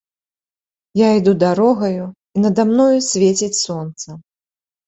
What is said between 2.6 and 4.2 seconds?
мной свеціць сонца.